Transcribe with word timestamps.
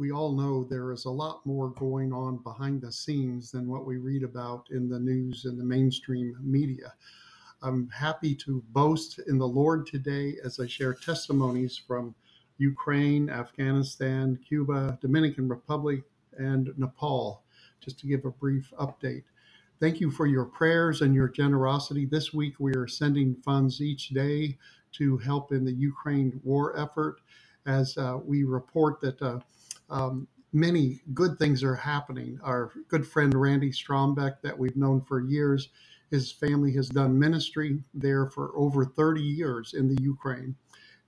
we 0.00 0.10
all 0.10 0.32
know 0.32 0.64
there 0.64 0.92
is 0.92 1.04
a 1.04 1.10
lot 1.10 1.44
more 1.44 1.68
going 1.68 2.10
on 2.10 2.38
behind 2.38 2.80
the 2.80 2.90
scenes 2.90 3.50
than 3.50 3.68
what 3.68 3.84
we 3.84 3.98
read 3.98 4.22
about 4.22 4.66
in 4.70 4.88
the 4.88 4.98
news 4.98 5.44
and 5.44 5.60
the 5.60 5.64
mainstream 5.64 6.34
media. 6.40 6.94
I'm 7.60 7.86
happy 7.90 8.34
to 8.36 8.64
boast 8.70 9.20
in 9.28 9.36
the 9.36 9.46
Lord 9.46 9.86
today 9.86 10.36
as 10.42 10.58
I 10.58 10.66
share 10.66 10.94
testimonies 10.94 11.76
from 11.76 12.14
Ukraine, 12.56 13.28
Afghanistan, 13.28 14.38
Cuba, 14.42 14.98
Dominican 15.02 15.46
Republic, 15.48 16.02
and 16.38 16.72
Nepal, 16.78 17.42
just 17.78 17.98
to 17.98 18.06
give 18.06 18.24
a 18.24 18.30
brief 18.30 18.72
update. 18.80 19.24
Thank 19.80 20.00
you 20.00 20.10
for 20.10 20.26
your 20.26 20.46
prayers 20.46 21.02
and 21.02 21.14
your 21.14 21.28
generosity. 21.28 22.06
This 22.06 22.32
week 22.32 22.54
we 22.58 22.72
are 22.72 22.88
sending 22.88 23.34
funds 23.44 23.82
each 23.82 24.08
day 24.08 24.56
to 24.92 25.18
help 25.18 25.52
in 25.52 25.62
the 25.62 25.74
Ukraine 25.74 26.40
war 26.42 26.74
effort 26.78 27.20
as 27.66 27.98
uh, 27.98 28.18
we 28.24 28.44
report 28.44 29.02
that 29.02 29.20
uh, 29.20 29.40
um, 29.90 30.26
many 30.52 31.00
good 31.14 31.38
things 31.38 31.62
are 31.62 31.74
happening. 31.74 32.38
Our 32.42 32.72
good 32.88 33.06
friend 33.06 33.34
Randy 33.34 33.70
Strombeck, 33.70 34.40
that 34.42 34.58
we've 34.58 34.76
known 34.76 35.00
for 35.02 35.20
years, 35.20 35.68
his 36.10 36.32
family 36.32 36.72
has 36.72 36.88
done 36.88 37.18
ministry 37.18 37.82
there 37.94 38.26
for 38.26 38.52
over 38.56 38.84
30 38.84 39.20
years 39.20 39.74
in 39.74 39.88
the 39.88 40.02
Ukraine. 40.02 40.56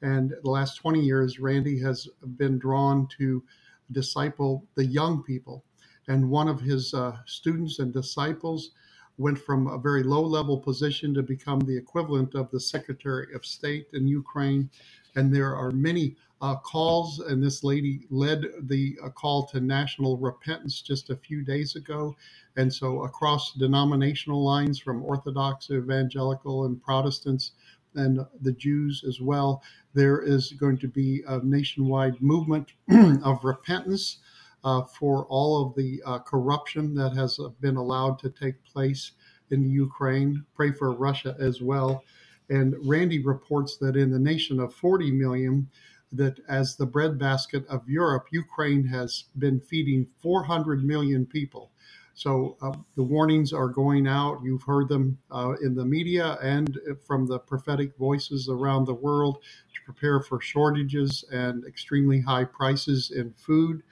And 0.00 0.34
the 0.42 0.50
last 0.50 0.76
20 0.76 1.00
years, 1.00 1.38
Randy 1.38 1.78
has 1.80 2.08
been 2.36 2.58
drawn 2.58 3.08
to 3.18 3.42
disciple 3.90 4.64
the 4.74 4.84
young 4.84 5.22
people. 5.22 5.64
And 6.08 6.30
one 6.30 6.48
of 6.48 6.60
his 6.60 6.94
uh, 6.94 7.16
students 7.26 7.78
and 7.78 7.92
disciples 7.92 8.70
went 9.18 9.38
from 9.38 9.66
a 9.66 9.78
very 9.78 10.02
low 10.02 10.22
level 10.22 10.58
position 10.58 11.14
to 11.14 11.22
become 11.22 11.60
the 11.60 11.76
equivalent 11.76 12.34
of 12.34 12.50
the 12.50 12.60
Secretary 12.60 13.32
of 13.34 13.44
State 13.44 13.86
in 13.92 14.06
Ukraine. 14.06 14.70
And 15.16 15.34
there 15.34 15.54
are 15.54 15.70
many 15.70 16.16
uh, 16.40 16.56
calls, 16.56 17.20
and 17.20 17.42
this 17.42 17.62
lady 17.62 18.06
led 18.10 18.44
the 18.62 18.98
uh, 19.02 19.10
call 19.10 19.46
to 19.46 19.60
national 19.60 20.16
repentance 20.16 20.82
just 20.82 21.10
a 21.10 21.16
few 21.16 21.44
days 21.44 21.76
ago. 21.76 22.16
And 22.56 22.72
so, 22.72 23.04
across 23.04 23.52
denominational 23.52 24.42
lines 24.44 24.78
from 24.78 25.04
Orthodox, 25.04 25.70
Evangelical, 25.70 26.64
and 26.64 26.82
Protestants, 26.82 27.52
and 27.94 28.20
the 28.40 28.52
Jews 28.52 29.04
as 29.06 29.20
well, 29.20 29.62
there 29.94 30.22
is 30.22 30.52
going 30.52 30.78
to 30.78 30.88
be 30.88 31.22
a 31.28 31.38
nationwide 31.44 32.20
movement 32.20 32.72
of 33.22 33.44
repentance 33.44 34.18
uh, 34.64 34.82
for 34.82 35.26
all 35.26 35.66
of 35.66 35.74
the 35.74 36.02
uh, 36.06 36.18
corruption 36.20 36.94
that 36.94 37.14
has 37.14 37.38
been 37.60 37.76
allowed 37.76 38.18
to 38.20 38.30
take 38.30 38.62
place 38.64 39.12
in 39.50 39.68
Ukraine. 39.68 40.44
Pray 40.54 40.72
for 40.72 40.92
Russia 40.92 41.36
as 41.38 41.60
well. 41.60 42.02
And 42.50 42.74
Randy 42.82 43.22
reports 43.22 43.76
that 43.78 43.96
in 43.96 44.10
the 44.10 44.18
nation 44.18 44.60
of 44.60 44.74
40 44.74 45.10
million, 45.10 45.68
that 46.12 46.38
as 46.48 46.76
the 46.76 46.86
breadbasket 46.86 47.66
of 47.68 47.88
Europe, 47.88 48.26
Ukraine 48.30 48.84
has 48.84 49.24
been 49.38 49.60
feeding 49.60 50.06
400 50.20 50.84
million 50.84 51.24
people. 51.24 51.70
So 52.14 52.56
uh, 52.60 52.72
the 52.94 53.02
warnings 53.02 53.52
are 53.52 53.68
going 53.68 54.06
out. 54.06 54.42
You've 54.44 54.62
heard 54.62 54.88
them 54.88 55.18
uh, 55.30 55.54
in 55.62 55.74
the 55.74 55.84
media 55.84 56.36
and 56.42 56.78
from 57.06 57.26
the 57.26 57.38
prophetic 57.38 57.96
voices 57.96 58.48
around 58.50 58.84
the 58.84 58.94
world 58.94 59.38
to 59.74 59.80
prepare 59.84 60.20
for 60.20 60.40
shortages 60.40 61.24
and 61.32 61.64
extremely 61.64 62.20
high 62.20 62.44
prices 62.44 63.12
in 63.12 63.32
food, 63.32 63.82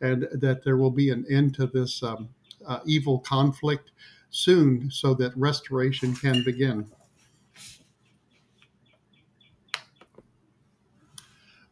and 0.00 0.28
that 0.32 0.64
there 0.64 0.76
will 0.76 0.90
be 0.90 1.10
an 1.10 1.24
end 1.30 1.54
to 1.54 1.66
this 1.66 2.02
um, 2.02 2.28
uh, 2.66 2.80
evil 2.84 3.20
conflict 3.20 3.92
soon 4.30 4.90
so 4.90 5.14
that 5.14 5.36
restoration 5.36 6.14
can 6.14 6.42
begin. 6.44 6.90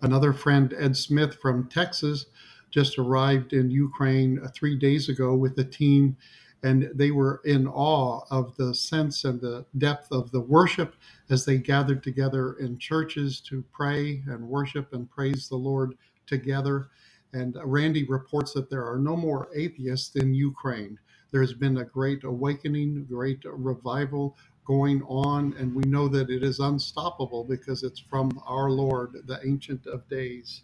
Another 0.03 0.33
friend, 0.33 0.75
Ed 0.79 0.97
Smith 0.97 1.37
from 1.37 1.69
Texas, 1.69 2.27
just 2.71 2.99
arrived 2.99 3.53
in 3.53 3.71
Ukraine 3.71 4.41
uh, 4.45 4.49
three 4.55 4.77
days 4.77 5.09
ago 5.09 5.35
with 5.35 5.59
a 5.59 5.65
team, 5.65 6.17
and 6.63 6.91
they 6.95 7.11
were 7.11 7.41
in 7.45 7.67
awe 7.67 8.21
of 8.31 8.55
the 8.57 8.75
sense 8.75 9.25
and 9.25 9.41
the 9.41 9.65
depth 9.79 10.09
of 10.11 10.31
the 10.31 10.41
worship 10.41 10.95
as 11.31 11.45
they 11.45 11.59
gathered 11.59 12.03
together 12.03 12.55
in 12.55 12.79
churches 12.79 13.41
to 13.41 13.65
pray 13.73 14.23
and 14.27 14.47
worship 14.47 14.93
and 14.93 15.11
praise 15.11 15.49
the 15.49 15.57
Lord 15.57 15.95
together. 16.27 16.89
And 17.33 17.57
Randy 17.65 18.05
reports 18.05 18.53
that 18.55 18.69
there 18.69 18.87
are 18.91 18.99
no 18.99 19.17
more 19.17 19.49
atheists 19.55 20.17
in 20.17 20.35
Ukraine. 20.35 20.99
There's 21.31 21.55
been 21.55 21.79
a 21.79 21.85
great 21.85 22.25
awakening, 22.25 23.05
great 23.05 23.43
revival 23.45 24.37
going 24.67 25.03
on, 25.05 25.55
and 25.59 25.75
we 25.75 25.85
know 25.85 26.09
that 26.09 26.31
it 26.31 26.43
is 26.43 26.61
unstoppable 26.61 27.45
because 27.45 27.83
it's 27.85 28.01
from 28.01 28.31
our 28.47 28.71
Lord, 28.71 29.17
the 29.27 29.41
Ancient 29.47 29.87
of 29.87 30.09
Days. 30.09 30.63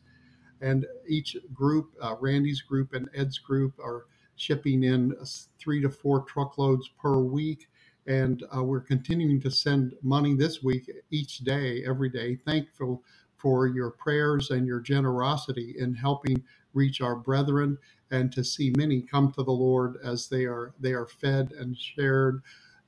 And 0.62 0.86
each 1.08 1.36
group, 1.54 1.92
uh, 2.02 2.16
Randy's 2.20 2.62
group 2.62 2.94
and 2.94 3.08
Ed's 3.14 3.38
group, 3.38 3.78
are 3.80 4.06
shipping 4.36 4.84
in 4.84 5.14
three 5.60 5.82
to 5.82 5.90
four 5.90 6.22
truckloads 6.22 6.90
per 7.00 7.18
week. 7.18 7.68
And 8.06 8.44
uh, 8.56 8.64
we're 8.64 8.80
continuing 8.80 9.40
to 9.42 9.50
send 9.50 9.94
money 10.02 10.34
this 10.34 10.62
week, 10.62 10.90
each 11.10 11.40
day, 11.40 11.84
every 11.86 12.10
day. 12.10 12.36
Thankful 12.36 13.02
for 13.38 13.68
your 13.68 13.90
prayers 13.92 14.50
and 14.50 14.66
your 14.66 14.80
generosity 14.80 15.76
in 15.78 15.94
helping 15.94 16.42
reach 16.74 17.00
our 17.02 17.16
brethren 17.16 17.78
and 18.10 18.32
to 18.32 18.44
see 18.44 18.72
many 18.76 19.02
come 19.02 19.32
to 19.32 19.42
the 19.44 19.52
Lord 19.52 19.96
as 20.04 20.28
they 20.28 20.44
are 20.46 20.74
they 20.80 20.92
are 20.92 21.06
fed 21.06 21.52
and 21.52 21.76
shared 21.76 22.42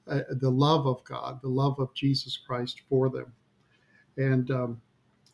uh, 0.07 0.21
the 0.31 0.51
love 0.51 0.87
of 0.87 1.03
God, 1.05 1.41
the 1.43 1.49
love 1.49 1.79
of 1.79 1.95
Jesus 1.95 2.37
Christ 2.37 2.83
for 2.89 3.09
them. 3.09 3.33
And 4.17 4.51
um, 4.51 4.81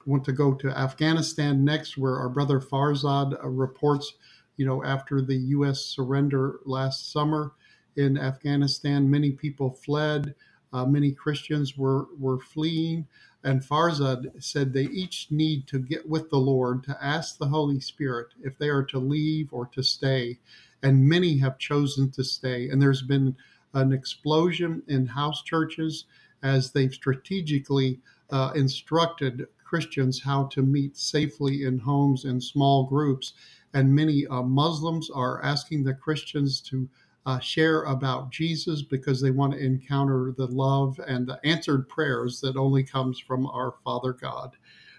want 0.07 0.25
to 0.25 0.33
go 0.33 0.55
to 0.55 0.71
Afghanistan 0.71 1.65
next, 1.65 1.99
where 1.99 2.17
our 2.17 2.29
brother 2.29 2.61
Farzad 2.61 3.43
uh, 3.43 3.49
reports, 3.49 4.15
you 4.57 4.67
know, 4.67 4.85
after 4.85 5.21
the 5.21 5.37
U.S. 5.37 5.81
surrender 5.81 6.61
last 6.65 7.13
summer 7.13 7.53
in 7.97 8.19
Afghanistan, 8.19 9.11
many 9.11 9.31
people 9.31 9.71
fled. 9.71 10.35
Uh, 10.73 10.85
many 10.85 11.11
Christians 11.11 11.77
were 11.77 12.07
were 12.19 12.39
fleeing, 12.39 13.07
and 13.43 13.61
Farzad 13.61 14.43
said 14.43 14.73
they 14.73 14.85
each 14.85 15.27
need 15.31 15.67
to 15.67 15.81
get 15.81 16.09
with 16.09 16.31
the 16.31 16.39
Lord 16.39 16.85
to 16.85 16.97
ask 17.05 17.39
the 17.39 17.49
Holy 17.49 17.81
Spirit 17.81 18.29
if 18.43 18.57
they 18.57 18.69
are 18.69 18.85
to 18.85 18.99
leave 18.99 19.53
or 19.53 19.67
to 19.67 19.83
stay. 19.83 20.39
And 20.83 21.09
many 21.09 21.39
have 21.39 21.59
chosen 21.59 22.11
to 22.13 22.25
stay. 22.25 22.71
And 22.71 22.81
there's 22.81 23.03
been 23.03 23.37
an 23.75 23.93
explosion 23.93 24.83
in 24.89 25.07
house 25.07 25.43
churches 25.43 26.05
as 26.43 26.71
they've 26.71 26.95
strategically 26.95 28.01
uh, 28.31 28.53
instructed 28.55 29.47
Christians 29.65 30.21
how 30.21 30.45
to 30.47 30.63
meet 30.63 30.97
safely 30.97 31.65
in 31.65 31.79
homes 31.79 32.25
in 32.25 32.41
small 32.41 32.85
groups. 32.85 33.35
And 33.75 33.95
many 33.95 34.27
uh, 34.27 34.43
Muslims 34.43 35.11
are 35.11 35.43
asking 35.45 35.85
the 35.85 35.95
Christians 35.95 36.61
to 36.63 36.89
uh, 37.27 37.39
share 37.39 37.83
about 37.85 38.31
Jesus 38.31 38.83
because 38.83 39.21
they 39.21 39.31
want 39.31 39.53
to 39.53 39.65
encounter 39.65 40.35
the 40.37 40.47
love 40.47 40.99
and 41.07 41.27
the 41.27 41.39
answered 41.45 41.89
prayers 41.89 42.41
that 42.41 42.57
only 42.57 42.83
comes 42.83 43.19
from 43.19 43.47
our 43.47 43.75
Father 43.85 44.13
God. 44.13 44.57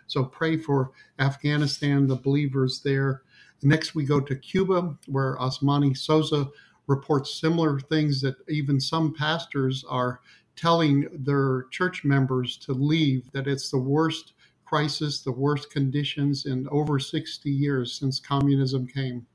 So 0.08 0.24
pray 0.24 0.58
for 0.58 0.92
Afghanistan, 1.20 2.08
the 2.08 2.16
believers 2.16 2.82
there. 2.82 3.24
Next, 3.64 3.96
we 3.96 4.06
go 4.06 4.20
to 4.20 4.36
Cuba, 4.36 4.96
where 5.08 5.38
Osmani 5.38 5.98
Sosa 5.98 6.48
reports 6.92 7.40
similar 7.40 7.80
things 7.80 8.22
that 8.22 8.36
even 8.50 8.80
some 8.80 9.14
pastors 9.14 9.84
are 9.90 10.20
telling 10.56 11.08
their 11.12 11.66
church 11.72 12.04
members 12.04 12.58
to 12.58 12.74
leave, 12.74 13.32
that 13.32 13.48
it's 13.48 13.72
the 13.72 13.78
worst 13.80 14.34
crisis, 14.66 15.22
the 15.22 15.32
worst 15.32 15.72
conditions 15.72 16.46
in 16.46 16.68
over 16.70 17.00
60 17.00 17.50
years 17.50 17.94
since 18.00 18.20
communism 18.20 18.86
came. 18.88 19.26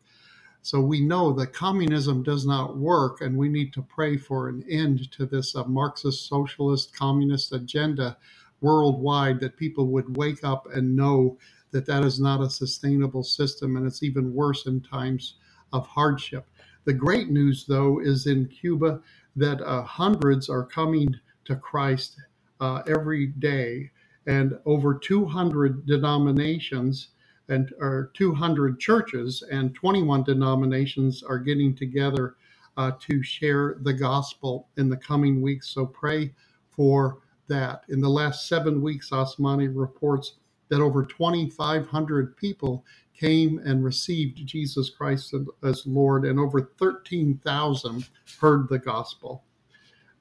So 0.62 0.80
we 0.80 1.00
know 1.00 1.32
that 1.34 1.52
communism 1.52 2.22
does 2.22 2.44
not 2.44 2.76
work, 2.76 3.20
and 3.20 3.36
we 3.36 3.48
need 3.48 3.72
to 3.74 3.82
pray 3.82 4.16
for 4.16 4.48
an 4.48 4.64
end 4.68 5.10
to 5.12 5.26
this 5.26 5.54
uh, 5.54 5.64
Marxist, 5.64 6.28
socialist, 6.28 6.96
communist 6.96 7.52
agenda 7.52 8.16
worldwide, 8.60 9.38
that 9.40 9.56
people 9.56 9.86
would 9.88 10.16
wake 10.16 10.42
up 10.42 10.66
and 10.74 10.96
know 10.96 11.38
that 11.70 11.86
that 11.86 12.04
is 12.04 12.18
not 12.18 12.40
a 12.40 12.50
sustainable 12.50 13.22
system, 13.22 13.76
and 13.76 13.86
it's 13.86 14.02
even 14.02 14.34
worse 14.34 14.66
in 14.66 14.80
times 14.80 15.34
of 15.72 15.86
hardship. 15.86 16.46
The 16.86 16.94
great 16.94 17.30
news, 17.30 17.66
though, 17.66 17.98
is 17.98 18.28
in 18.28 18.46
Cuba 18.46 19.00
that 19.34 19.60
uh, 19.60 19.82
hundreds 19.82 20.48
are 20.48 20.64
coming 20.64 21.14
to 21.44 21.56
Christ 21.56 22.16
uh, 22.60 22.82
every 22.86 23.26
day, 23.26 23.90
and 24.26 24.56
over 24.64 24.94
200 24.94 25.84
denominations 25.84 27.08
and 27.48 27.72
or 27.80 28.10
200 28.14 28.78
churches 28.78 29.42
and 29.50 29.74
21 29.74 30.22
denominations 30.22 31.22
are 31.24 31.38
getting 31.38 31.74
together 31.74 32.36
uh, 32.76 32.92
to 33.00 33.22
share 33.22 33.78
the 33.82 33.92
gospel 33.92 34.68
in 34.76 34.88
the 34.88 34.96
coming 34.96 35.42
weeks. 35.42 35.68
So 35.68 35.86
pray 35.86 36.32
for 36.70 37.18
that. 37.48 37.82
In 37.88 38.00
the 38.00 38.08
last 38.08 38.48
seven 38.48 38.80
weeks, 38.80 39.10
Osmani 39.10 39.70
reports 39.72 40.34
that 40.68 40.80
over 40.80 41.04
2,500 41.04 42.36
people 42.36 42.84
came 43.18 43.58
and 43.64 43.84
received 43.84 44.46
Jesus 44.46 44.90
Christ 44.90 45.34
as 45.64 45.86
Lord, 45.86 46.24
and 46.24 46.38
over 46.38 46.60
13,000 46.78 48.08
heard 48.40 48.68
the 48.68 48.78
gospel. 48.78 49.44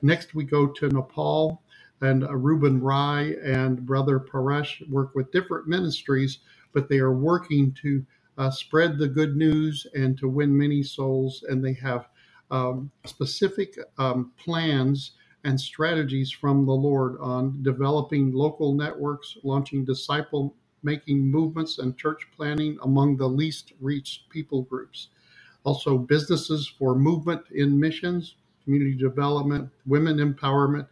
Next, 0.01 0.35
we 0.35 0.43
go 0.43 0.67
to 0.67 0.89
Nepal, 0.89 1.61
and 2.01 2.23
uh, 2.23 2.35
Reuben 2.35 2.81
Rai 2.81 3.37
and 3.43 3.85
Brother 3.85 4.19
Paresh 4.19 4.87
work 4.89 5.15
with 5.15 5.31
different 5.31 5.67
ministries, 5.67 6.39
but 6.73 6.89
they 6.89 6.99
are 6.99 7.13
working 7.13 7.71
to 7.81 8.05
uh, 8.37 8.51
spread 8.51 8.97
the 8.97 9.07
good 9.07 9.35
news 9.35 9.87
and 9.93 10.17
to 10.19 10.27
win 10.27 10.55
many 10.55 10.83
souls. 10.83 11.43
And 11.49 11.63
they 11.63 11.73
have 11.73 12.09
um, 12.51 12.91
specific 13.05 13.77
um, 13.97 14.31
plans 14.37 15.13
and 15.45 15.59
strategies 15.59 16.31
from 16.31 16.65
the 16.65 16.73
Lord 16.73 17.17
on 17.21 17.63
developing 17.63 18.31
local 18.33 18.73
networks, 18.73 19.37
launching 19.43 19.85
disciple 19.85 20.55
making 20.85 21.19
movements, 21.31 21.79
and 21.79 21.97
church 21.97 22.27
planning 22.37 22.79
among 22.83 23.17
the 23.17 23.27
least 23.29 23.73
reached 23.81 24.29
people 24.29 24.63
groups. 24.63 25.09
Also, 25.65 25.97
businesses 25.97 26.67
for 26.67 26.95
movement 26.95 27.43
in 27.53 27.79
missions, 27.79 28.35
community 28.63 28.95
development, 28.95 29.69
women 29.87 30.17
empowerment, 30.17 30.87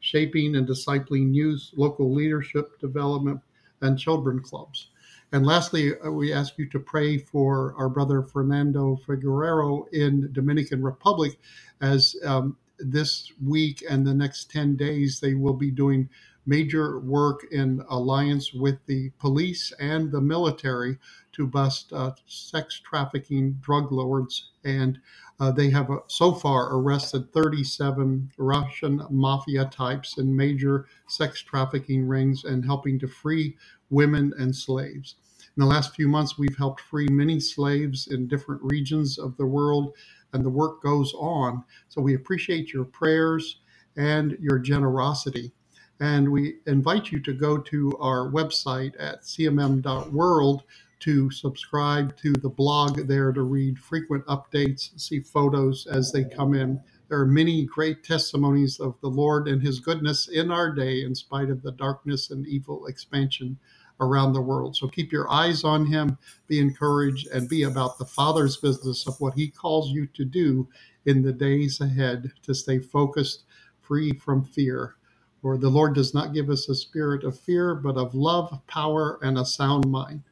shaping 0.00 0.56
and 0.56 0.68
discipling 0.68 1.34
youth, 1.34 1.70
local 1.76 2.12
leadership 2.12 2.78
development, 2.80 3.40
and 3.82 3.98
children 3.98 4.40
clubs. 4.40 4.88
And 5.32 5.46
lastly, 5.46 5.92
uh, 6.00 6.10
we 6.10 6.32
ask 6.32 6.58
you 6.58 6.68
to 6.70 6.80
pray 6.80 7.18
for 7.18 7.74
our 7.78 7.88
brother 7.88 8.22
Fernando 8.22 8.98
Figueroa 9.06 9.84
in 9.92 10.32
Dominican 10.32 10.82
Republic 10.82 11.38
as 11.82 12.16
um, 12.24 12.56
this 12.78 13.32
week 13.44 13.84
and 13.88 14.06
the 14.06 14.14
next 14.14 14.50
10 14.50 14.76
days 14.76 15.20
they 15.20 15.34
will 15.34 15.54
be 15.54 15.70
doing 15.70 16.08
major 16.46 16.98
work 17.00 17.46
in 17.50 17.82
alliance 17.88 18.52
with 18.52 18.78
the 18.86 19.10
police 19.18 19.72
and 19.80 20.12
the 20.12 20.20
military 20.20 20.98
to 21.32 21.46
bust 21.46 21.92
uh, 21.92 22.12
sex 22.26 22.80
trafficking 22.84 23.52
drug 23.60 23.90
lords. 23.92 24.50
And 24.64 24.98
uh, 25.40 25.50
they 25.50 25.70
have 25.70 25.90
uh, 25.90 25.98
so 26.06 26.32
far 26.32 26.76
arrested 26.76 27.32
37 27.32 28.32
Russian 28.38 29.02
mafia 29.10 29.66
types 29.66 30.18
in 30.18 30.34
major 30.34 30.86
sex 31.08 31.42
trafficking 31.42 32.06
rings 32.06 32.44
and 32.44 32.64
helping 32.64 32.98
to 33.00 33.08
free 33.08 33.56
women 33.90 34.32
and 34.38 34.54
slaves. 34.54 35.16
In 35.56 35.60
the 35.60 35.66
last 35.66 35.94
few 35.94 36.08
months, 36.08 36.36
we've 36.36 36.56
helped 36.56 36.80
free 36.80 37.08
many 37.08 37.38
slaves 37.38 38.08
in 38.08 38.26
different 38.26 38.60
regions 38.62 39.18
of 39.18 39.36
the 39.36 39.46
world, 39.46 39.92
and 40.32 40.44
the 40.44 40.50
work 40.50 40.82
goes 40.82 41.12
on. 41.14 41.62
So 41.88 42.00
we 42.00 42.14
appreciate 42.14 42.72
your 42.72 42.84
prayers 42.84 43.60
and 43.96 44.36
your 44.40 44.58
generosity. 44.58 45.52
And 46.00 46.30
we 46.30 46.56
invite 46.66 47.12
you 47.12 47.20
to 47.20 47.32
go 47.32 47.58
to 47.58 47.96
our 47.98 48.30
website 48.30 48.94
at 48.98 49.22
cmm.world 49.22 50.64
to 51.00 51.30
subscribe 51.30 52.16
to 52.16 52.32
the 52.32 52.48
blog 52.48 53.06
there 53.06 53.30
to 53.30 53.42
read 53.42 53.78
frequent 53.78 54.24
updates, 54.26 54.98
see 54.98 55.20
photos 55.20 55.86
as 55.86 56.10
they 56.10 56.24
come 56.24 56.54
in. 56.54 56.80
There 57.08 57.20
are 57.20 57.26
many 57.26 57.64
great 57.66 58.02
testimonies 58.02 58.80
of 58.80 58.98
the 59.02 59.08
Lord 59.08 59.46
and 59.46 59.62
His 59.62 59.80
goodness 59.80 60.28
in 60.28 60.50
our 60.50 60.70
day, 60.70 61.04
in 61.04 61.14
spite 61.14 61.50
of 61.50 61.62
the 61.62 61.72
darkness 61.72 62.30
and 62.30 62.46
evil 62.46 62.86
expansion 62.86 63.58
around 64.00 64.32
the 64.32 64.40
world. 64.40 64.76
So 64.76 64.88
keep 64.88 65.12
your 65.12 65.30
eyes 65.30 65.62
on 65.62 65.86
Him, 65.86 66.16
be 66.48 66.58
encouraged, 66.58 67.28
and 67.28 67.48
be 67.48 67.64
about 67.64 67.98
the 67.98 68.06
Father's 68.06 68.56
business 68.56 69.06
of 69.06 69.20
what 69.20 69.34
He 69.34 69.48
calls 69.48 69.90
you 69.90 70.06
to 70.06 70.24
do 70.24 70.66
in 71.04 71.22
the 71.22 71.32
days 71.32 71.80
ahead 71.80 72.32
to 72.42 72.54
stay 72.54 72.78
focused, 72.78 73.44
free 73.82 74.12
from 74.12 74.42
fear. 74.42 74.96
For 75.44 75.58
the 75.58 75.68
Lord 75.68 75.94
does 75.94 76.14
not 76.14 76.32
give 76.32 76.48
us 76.48 76.70
a 76.70 76.74
spirit 76.74 77.22
of 77.22 77.38
fear, 77.38 77.74
but 77.74 77.98
of 77.98 78.14
love, 78.14 78.62
power, 78.66 79.18
and 79.20 79.36
a 79.36 79.44
sound 79.44 79.86
mind. 79.90 80.22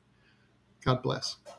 God 0.82 1.02
bless. 1.02 1.36